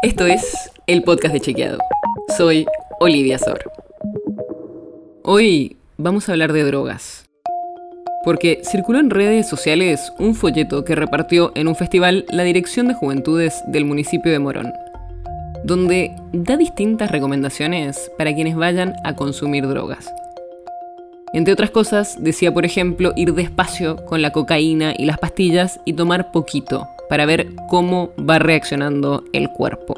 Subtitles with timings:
[0.00, 1.78] Esto es el podcast de Chequeado.
[2.36, 2.66] Soy
[3.00, 3.58] Olivia Sor.
[5.24, 7.28] Hoy vamos a hablar de drogas.
[8.22, 12.94] Porque circuló en redes sociales un folleto que repartió en un festival la Dirección de
[12.94, 14.72] Juventudes del municipio de Morón,
[15.64, 20.08] donde da distintas recomendaciones para quienes vayan a consumir drogas.
[21.32, 25.94] Entre otras cosas, decía por ejemplo ir despacio con la cocaína y las pastillas y
[25.94, 29.96] tomar poquito para ver cómo va reaccionando el cuerpo.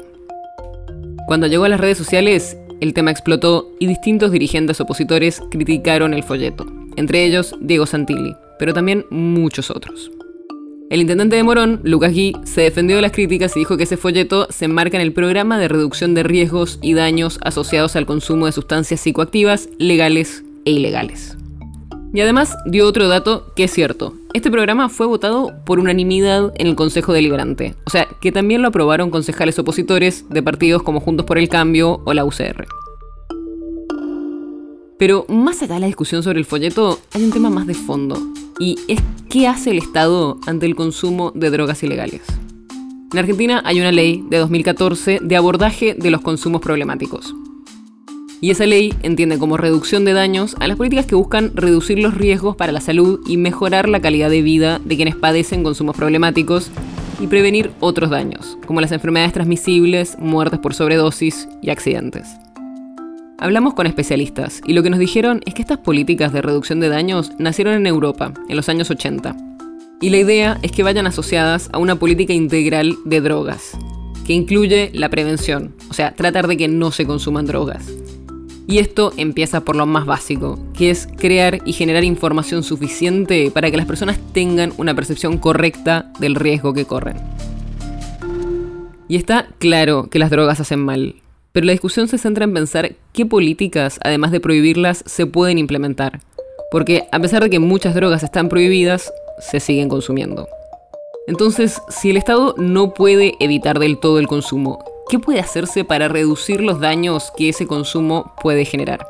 [1.27, 6.23] Cuando llegó a las redes sociales, el tema explotó y distintos dirigentes opositores criticaron el
[6.23, 10.11] folleto, entre ellos Diego Santilli, pero también muchos otros.
[10.89, 13.95] El intendente de Morón, Lucas Gui, se defendió de las críticas y dijo que ese
[13.95, 18.45] folleto se enmarca en el programa de reducción de riesgos y daños asociados al consumo
[18.45, 21.37] de sustancias psicoactivas legales e ilegales.
[22.13, 24.13] Y además dio otro dato que es cierto.
[24.33, 28.67] Este programa fue votado por unanimidad en el Consejo Deliberante, o sea, que también lo
[28.67, 32.67] aprobaron concejales opositores de partidos como Juntos por el Cambio o la UCR.
[34.97, 38.21] Pero más allá de la discusión sobre el folleto, hay un tema más de fondo,
[38.59, 42.21] y es qué hace el Estado ante el consumo de drogas ilegales.
[43.11, 47.33] En Argentina hay una ley de 2014 de abordaje de los consumos problemáticos.
[48.43, 52.15] Y esa ley entiende como reducción de daños a las políticas que buscan reducir los
[52.15, 56.71] riesgos para la salud y mejorar la calidad de vida de quienes padecen consumos problemáticos
[57.19, 62.29] y prevenir otros daños, como las enfermedades transmisibles, muertes por sobredosis y accidentes.
[63.37, 66.89] Hablamos con especialistas y lo que nos dijeron es que estas políticas de reducción de
[66.89, 69.35] daños nacieron en Europa en los años 80.
[70.01, 73.77] Y la idea es que vayan asociadas a una política integral de drogas,
[74.25, 77.85] que incluye la prevención, o sea, tratar de que no se consuman drogas
[78.67, 83.69] y esto empieza por lo más básico, que es crear y generar información suficiente para
[83.71, 87.17] que las personas tengan una percepción correcta del riesgo que corren.
[89.07, 91.15] Y está claro que las drogas hacen mal,
[91.51, 96.21] pero la discusión se centra en pensar qué políticas, además de prohibirlas, se pueden implementar.
[96.71, 100.47] Porque a pesar de que muchas drogas están prohibidas, se siguen consumiendo.
[101.27, 106.07] Entonces, si el Estado no puede evitar del todo el consumo, ¿Qué puede hacerse para
[106.07, 109.05] reducir los daños que ese consumo puede generar?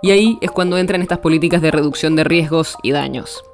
[0.00, 3.44] Y ahí es cuando entran estas políticas de reducción de riesgos y daños.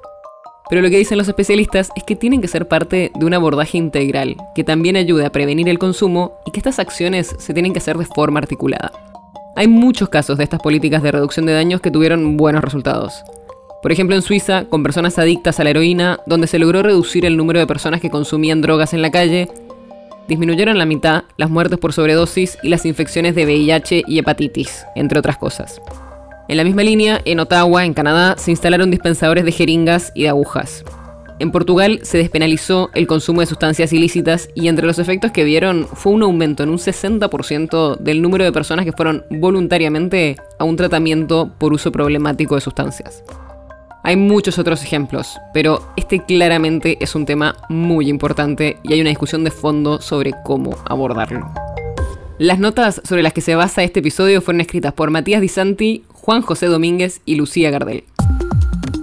[0.69, 3.77] Pero lo que dicen los especialistas es que tienen que ser parte de un abordaje
[3.77, 7.79] integral, que también ayude a prevenir el consumo y que estas acciones se tienen que
[7.79, 8.93] hacer de forma articulada.
[9.57, 13.25] Hay muchos casos de estas políticas de reducción de daños que tuvieron buenos resultados.
[13.81, 17.35] Por ejemplo, en Suiza, con personas adictas a la heroína, donde se logró reducir el
[17.35, 19.49] número de personas que consumían drogas en la calle
[20.29, 25.19] disminuyeron la mitad las muertes por sobredosis y las infecciones de VIH y hepatitis, entre
[25.19, 25.81] otras cosas.
[26.47, 30.29] En la misma línea, en Ottawa, en Canadá, se instalaron dispensadores de jeringas y de
[30.29, 30.85] agujas.
[31.39, 35.87] En Portugal se despenalizó el consumo de sustancias ilícitas y entre los efectos que vieron
[35.87, 40.75] fue un aumento en un 60% del número de personas que fueron voluntariamente a un
[40.75, 43.23] tratamiento por uso problemático de sustancias.
[44.03, 49.09] Hay muchos otros ejemplos, pero este claramente es un tema muy importante y hay una
[49.09, 51.51] discusión de fondo sobre cómo abordarlo.
[52.37, 56.03] Las notas sobre las que se basa este episodio fueron escritas por Matías Di Santi,
[56.13, 58.05] Juan José Domínguez y Lucía Gardel.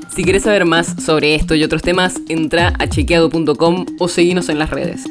[0.09, 4.59] Si quieres saber más sobre esto y otros temas, entra a chequeado.com o seguinos en
[4.59, 5.05] las redes.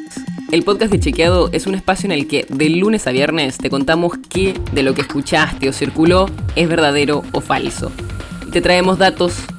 [0.50, 3.70] El podcast de Chequeado es un espacio en el que de lunes a viernes te
[3.70, 6.26] contamos qué de lo que escuchaste o circuló
[6.56, 7.92] es verdadero o falso.
[8.48, 9.44] Y te traemos datos